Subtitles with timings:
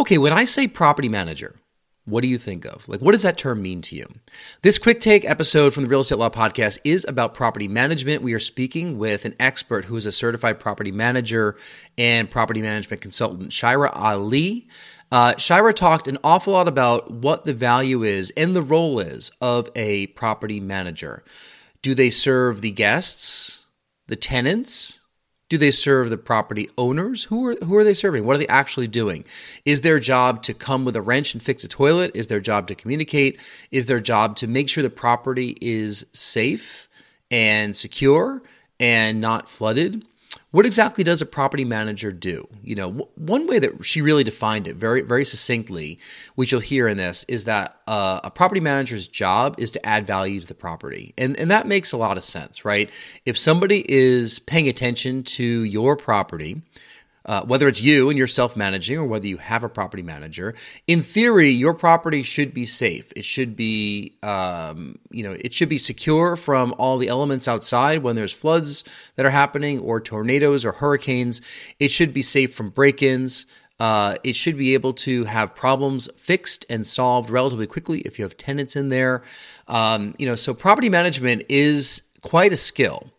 [0.00, 1.56] Okay, when I say property manager,
[2.06, 2.88] what do you think of?
[2.88, 4.06] Like, what does that term mean to you?
[4.62, 8.22] This quick take episode from the Real Estate Law Podcast is about property management.
[8.22, 11.54] We are speaking with an expert who is a certified property manager
[11.98, 14.68] and property management consultant, Shira Ali.
[15.12, 19.30] Uh, Shira talked an awful lot about what the value is and the role is
[19.42, 21.24] of a property manager.
[21.82, 23.66] Do they serve the guests,
[24.06, 24.99] the tenants?
[25.50, 27.24] Do they serve the property owners?
[27.24, 28.24] Who are who are they serving?
[28.24, 29.24] What are they actually doing?
[29.64, 32.12] Is their job to come with a wrench and fix a toilet?
[32.14, 33.40] Is their job to communicate?
[33.72, 36.88] Is their job to make sure the property is safe
[37.32, 38.42] and secure
[38.78, 40.04] and not flooded?
[40.52, 42.48] What exactly does a property manager do?
[42.64, 46.00] You know, w- one way that she really defined it very, very succinctly,
[46.34, 50.06] which you'll hear in this, is that uh, a property manager's job is to add
[50.06, 52.90] value to the property, and and that makes a lot of sense, right?
[53.24, 56.62] If somebody is paying attention to your property,
[57.26, 60.54] uh, whether it's you and you're self managing or whether you have a property manager,
[60.86, 63.12] in theory, your property should be safe.
[63.16, 68.02] It should be, um, you know, it should be secure from all the elements outside
[68.02, 68.84] when there's floods
[69.16, 71.40] that are happening or tornadoes or hurricanes.
[71.78, 73.46] It should be safe from break ins.
[73.78, 78.24] Uh, it should be able to have problems fixed and solved relatively quickly if you
[78.24, 79.22] have tenants in there.
[79.68, 83.10] Um, you know, so property management is quite a skill.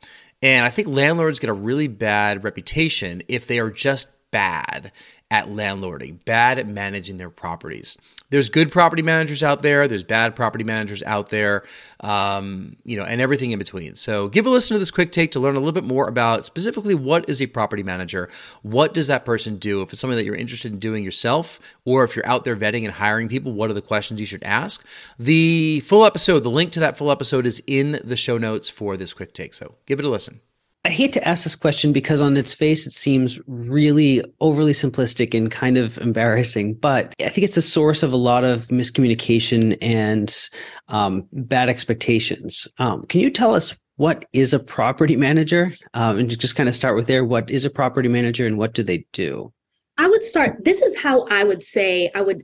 [0.41, 4.91] And I think landlords get a really bad reputation if they are just bad
[5.31, 7.97] at landlording, bad at managing their properties.
[8.31, 9.87] There's good property managers out there.
[9.87, 11.63] There's bad property managers out there,
[12.01, 13.95] um, you know, and everything in between.
[13.95, 16.45] So give a listen to this quick take to learn a little bit more about
[16.45, 18.29] specifically what is a property manager.
[18.61, 19.81] What does that person do?
[19.81, 22.83] If it's something that you're interested in doing yourself, or if you're out there vetting
[22.83, 24.85] and hiring people, what are the questions you should ask?
[25.17, 28.97] The full episode, the link to that full episode is in the show notes for
[28.97, 29.53] this quick take.
[29.53, 30.41] So give it a listen.
[30.83, 35.37] I hate to ask this question because on its face it seems really overly simplistic
[35.37, 39.77] and kind of embarrassing, but I think it's a source of a lot of miscommunication
[39.79, 40.35] and
[40.87, 42.67] um, bad expectations.
[42.79, 45.69] Um, can you tell us what is a property manager?
[45.93, 47.23] Um, and just kind of start with there.
[47.23, 49.53] What is a property manager and what do they do?
[49.99, 50.65] I would start.
[50.65, 52.41] This is how I would say I would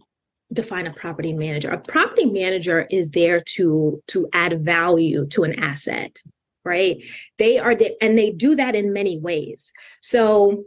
[0.54, 1.72] define a property manager.
[1.72, 6.22] A property manager is there to to add value to an asset
[6.68, 7.04] right?
[7.38, 9.74] They are, the, and they do that in many ways.
[10.02, 10.66] So,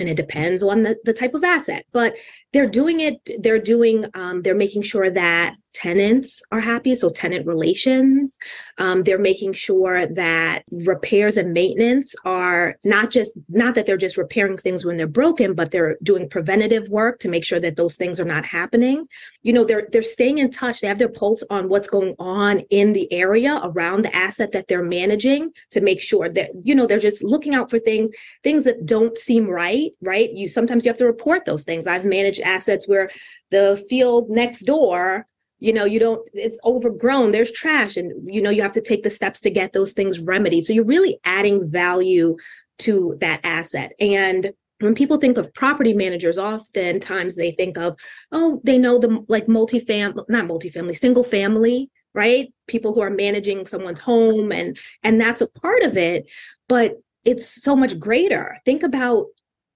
[0.00, 2.16] and it depends on the, the type of asset, but
[2.52, 7.46] they're doing it, they're doing, um, they're making sure that tenants are happy so tenant
[7.46, 8.36] relations.
[8.78, 14.16] Um, they're making sure that repairs and maintenance are not just not that they're just
[14.16, 17.94] repairing things when they're broken but they're doing preventative work to make sure that those
[17.94, 19.06] things are not happening.
[19.42, 20.80] You know they're they're staying in touch.
[20.80, 24.66] They have their pulse on what's going on in the area around the asset that
[24.66, 28.10] they're managing to make sure that you know they're just looking out for things
[28.42, 30.32] things that don't seem right right?
[30.32, 31.86] You sometimes you have to report those things.
[31.86, 33.10] I've managed assets where
[33.50, 35.26] the field next door
[35.60, 39.02] you know you don't it's overgrown there's trash and you know you have to take
[39.02, 40.66] the steps to get those things remedied.
[40.66, 42.36] So you're really adding value
[42.78, 43.92] to that asset.
[43.98, 47.98] And when people think of property managers oftentimes they think of
[48.32, 52.52] oh they know the like multifamily not multifamily single family right?
[52.66, 56.28] People who are managing someone's home and and that's a part of it
[56.68, 58.56] but it's so much greater.
[58.64, 59.26] Think about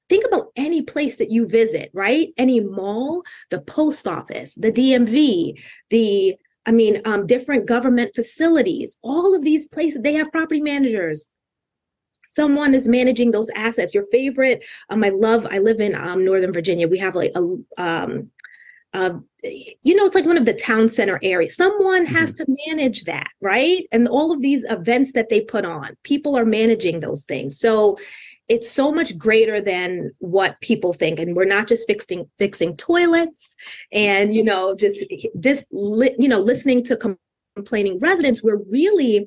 [0.08, 2.28] think about any place that you visit, right?
[2.36, 9.34] Any mall, the post office, the DMV, the I mean, um, different government facilities, all
[9.34, 11.28] of these places, they have property managers.
[12.28, 13.94] Someone is managing those assets.
[13.94, 16.88] Your favorite, um, I love, I live in um, Northern Virginia.
[16.88, 18.30] We have like a, um,
[18.94, 21.56] uh, you know, it's like one of the town center areas.
[21.56, 22.52] Someone has mm-hmm.
[22.52, 23.86] to manage that, right?
[23.90, 27.58] And all of these events that they put on, people are managing those things.
[27.58, 27.98] So
[28.52, 31.18] it's so much greater than what people think.
[31.18, 33.56] And we're not just fixing fixing toilets
[33.92, 35.02] and you know just
[35.40, 37.16] just you know listening to
[37.56, 38.42] complaining residents.
[38.42, 39.26] We're really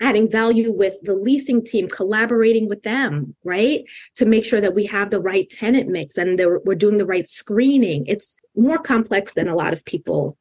[0.00, 3.84] adding value with the leasing team collaborating with them right?
[4.16, 7.28] To make sure that we have the right tenant mix and we're doing the right
[7.28, 8.04] screening.
[8.06, 10.36] It's more complex than a lot of people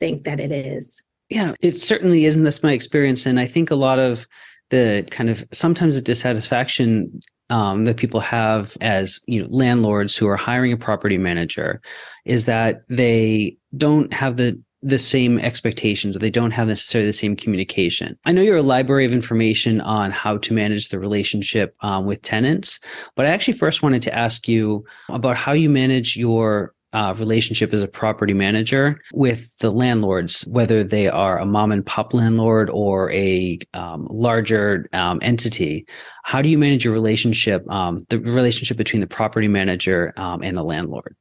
[0.00, 1.00] think that it is.
[1.28, 3.24] Yeah it certainly isn't this my experience.
[3.24, 4.26] And i think a lot of
[4.70, 7.20] the kind of sometimes the dissatisfaction
[7.50, 11.80] um, that people have as you know landlords who are hiring a property manager
[12.24, 17.12] is that they don't have the the same expectations or they don't have necessarily the
[17.14, 18.18] same communication.
[18.26, 22.20] I know you're a library of information on how to manage the relationship um, with
[22.20, 22.78] tenants,
[23.16, 27.72] but I actually first wanted to ask you about how you manage your uh, relationship
[27.74, 32.70] as a property manager with the landlords, whether they are a mom and pop landlord
[32.70, 35.84] or a um, larger um, entity.
[36.22, 40.56] How do you manage your relationship, um, the relationship between the property manager um, and
[40.56, 41.16] the landlord?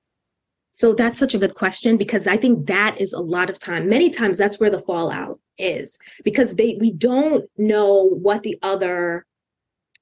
[0.72, 3.90] So that's such a good question because I think that is a lot of time.
[3.90, 9.26] Many times that's where the fallout is because they we don't know what the other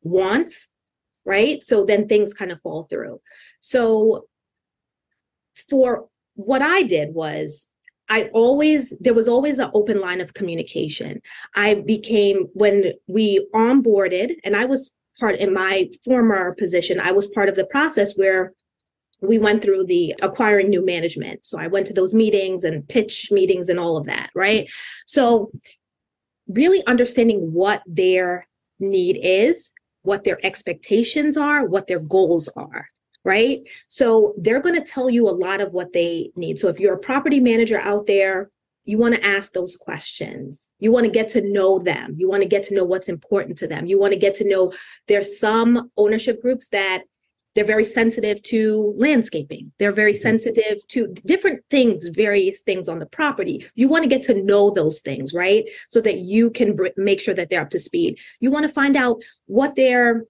[0.02, 0.70] wants,
[1.26, 1.62] right?
[1.64, 3.20] So then things kind of fall through.
[3.60, 4.26] So
[5.70, 7.68] for what I did was
[8.10, 11.22] I always, there was always an open line of communication.
[11.56, 17.28] I became, when we onboarded, and I was part in my former position, I was
[17.28, 18.54] part of the process where
[19.22, 21.46] we went through the acquiring new management.
[21.46, 24.70] So I went to those meetings and pitch meetings and all of that, right?
[25.06, 25.52] So
[26.50, 28.46] really understanding what their
[28.80, 29.72] need is,
[30.02, 32.88] what their expectations are, what their goals are
[33.24, 33.60] right?
[33.88, 36.60] So they're going to tell you a lot of what they need.
[36.60, 38.50] So if you're a property manager out there,
[38.86, 40.70] you want to ask those questions.
[40.80, 42.16] You want to get to know them.
[42.18, 43.86] You want to get to know what's important to them.
[43.86, 44.74] You want to get to know
[45.08, 47.04] there's some ownership groups that
[47.54, 49.72] they're very sensitive to landscaping.
[49.78, 50.22] They're very mm-hmm.
[50.22, 53.66] sensitive to different things, various things on the property.
[53.76, 55.70] You want to get to know those things, right?
[55.90, 58.20] So that you can br- make sure that they're up to speed.
[58.40, 60.26] You want to find out what they're,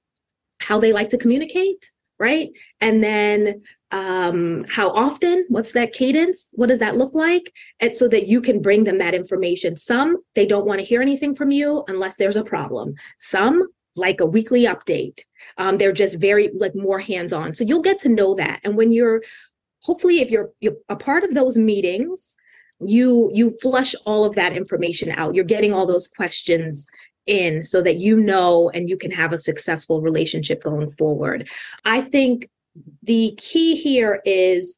[0.59, 1.91] how they like to communicate
[2.21, 2.49] right?
[2.79, 6.49] And then um, how often, what's that cadence?
[6.53, 7.51] What does that look like?
[7.81, 9.75] And so that you can bring them that information.
[9.75, 12.93] Some, they don't want to hear anything from you unless there's a problem.
[13.19, 15.19] Some, like a weekly update.
[15.57, 17.53] Um, they're just very like more hands-on.
[17.53, 18.61] So you'll get to know that.
[18.63, 19.21] And when you're
[19.83, 22.35] hopefully if you're, you're a part of those meetings,
[22.83, 25.35] you you flush all of that information out.
[25.35, 26.87] You're getting all those questions
[27.27, 31.49] in so that you know and you can have a successful relationship going forward.
[31.85, 32.49] I think
[33.03, 34.77] the key here is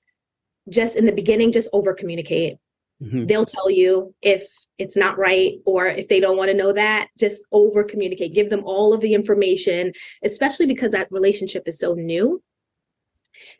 [0.69, 2.57] just in the beginning, just over communicate.
[3.01, 3.25] Mm-hmm.
[3.25, 4.47] They'll tell you if
[4.77, 8.33] it's not right or if they don't want to know that, just over communicate.
[8.33, 9.91] Give them all of the information,
[10.23, 12.41] especially because that relationship is so new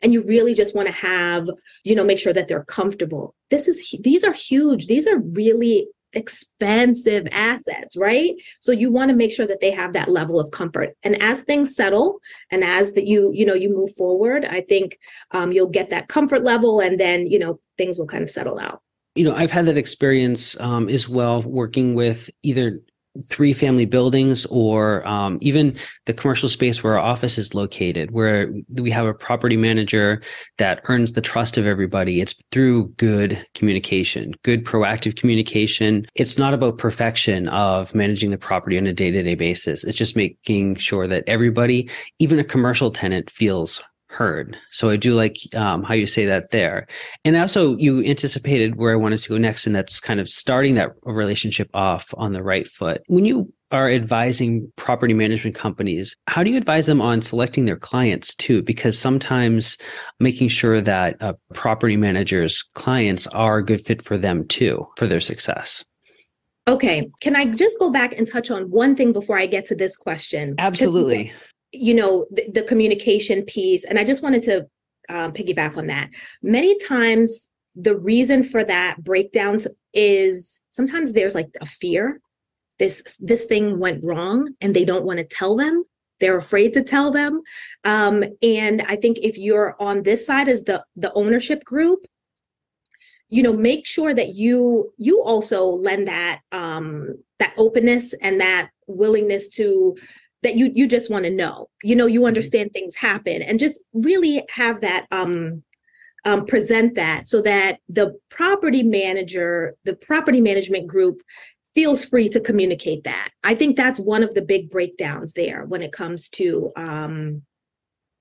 [0.02, 1.48] and you really just want to have
[1.84, 5.86] you know make sure that they're comfortable this is these are huge these are really
[6.14, 8.34] expensive assets, right?
[8.60, 10.96] So you want to make sure that they have that level of comfort.
[11.02, 12.20] And as things settle
[12.50, 14.98] and as that you, you know, you move forward, I think
[15.30, 18.58] um, you'll get that comfort level and then, you know, things will kind of settle
[18.58, 18.80] out.
[19.14, 22.80] You know, I've had that experience um, as well working with either
[23.28, 25.76] three family buildings or um, even
[26.06, 30.22] the commercial space where our office is located where we have a property manager
[30.58, 32.20] that earns the trust of everybody.
[32.20, 36.06] It's through good communication good proactive communication.
[36.14, 39.84] It's not about perfection of managing the property on a day-to-day basis.
[39.84, 43.82] It's just making sure that everybody even a commercial tenant feels
[44.14, 44.56] heard.
[44.70, 46.86] So I do like um, how you say that there.
[47.24, 50.76] And also, you anticipated where I wanted to go next, and that's kind of starting
[50.76, 53.02] that relationship off on the right foot.
[53.08, 57.76] When you are advising property management companies, how do you advise them on selecting their
[57.76, 58.62] clients too?
[58.62, 59.76] Because sometimes
[60.20, 65.08] making sure that a property manager's clients are a good fit for them too, for
[65.08, 65.84] their success.
[66.66, 67.10] Okay.
[67.20, 69.96] Can I just go back and touch on one thing before I get to this
[69.96, 70.54] question?
[70.56, 71.30] Absolutely
[71.74, 74.66] you know the, the, communication piece and i just wanted to
[75.08, 76.10] um, piggyback on that.
[76.42, 79.58] Many times the reason for that breakdown
[79.92, 82.20] is sometimes there's like a fear.
[82.78, 85.84] This this thing went wrong and they don't want to tell them.
[86.20, 87.42] They're afraid to tell them.
[87.84, 92.06] Um, and i think if you're on this side as the the ownership group
[93.28, 98.70] you know make sure that you you also lend that um that openness and that
[98.86, 99.96] willingness to
[100.44, 102.28] that you you just want to know you know you mm-hmm.
[102.28, 105.62] understand things happen and just really have that um
[106.24, 111.22] um, present that so that the property manager, the property management group
[111.74, 113.30] feels free to communicate that.
[113.42, 117.42] I think that's one of the big breakdowns there when it comes to, um,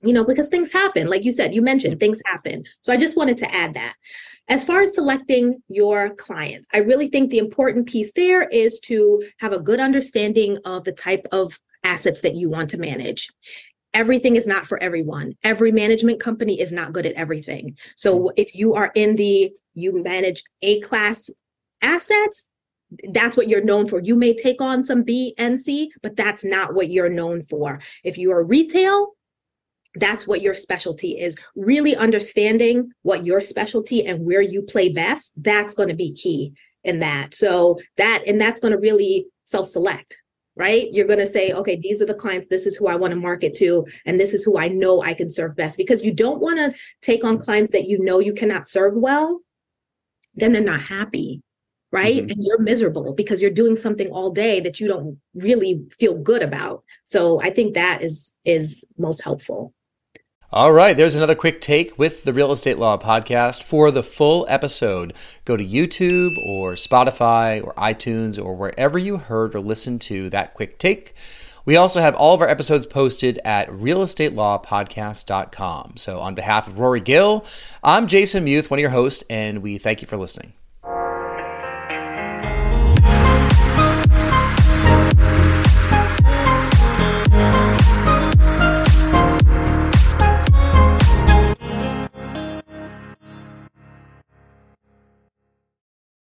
[0.01, 1.07] you know, because things happen.
[1.07, 2.63] Like you said, you mentioned things happen.
[2.81, 3.93] So I just wanted to add that.
[4.49, 9.23] As far as selecting your clients, I really think the important piece there is to
[9.39, 13.29] have a good understanding of the type of assets that you want to manage
[13.93, 15.33] everything is not for everyone.
[15.43, 17.77] Every management company is not good at everything.
[17.95, 18.27] So hmm.
[18.35, 21.29] if you are in the you manage A class
[21.81, 22.49] assets,
[23.11, 24.01] that's what you're known for.
[24.03, 27.79] You may take on some B and C, but that's not what you're known for.
[28.03, 29.13] If you are retail,
[29.95, 31.35] that's what your specialty is.
[31.55, 36.53] Really understanding what your specialty and where you play best, that's going to be key
[36.83, 37.33] in that.
[37.33, 40.17] So that and that's going to really self-select
[40.55, 40.87] right?
[40.91, 43.19] You're going to say, okay, these are the clients, this is who I want to
[43.19, 46.39] market to, and this is who I know I can serve best because you don't
[46.39, 49.41] want to take on clients that you know you cannot serve well,
[50.35, 51.41] then they're not happy,
[51.91, 52.17] right?
[52.17, 52.29] Mm-hmm.
[52.31, 56.43] And you're miserable because you're doing something all day that you don't really feel good
[56.43, 56.83] about.
[57.05, 59.73] So I think that is is most helpful.
[60.53, 63.63] All right, there's another quick take with the Real Estate Law podcast.
[63.63, 69.55] For the full episode, go to YouTube or Spotify or iTunes or wherever you heard
[69.55, 71.15] or listened to that quick take.
[71.65, 75.93] We also have all of our episodes posted at realestatelawpodcast.com.
[75.97, 77.43] So, on behalf of Rory Gill,
[77.83, 80.53] I'm Jason Muth, one of your hosts, and we thank you for listening.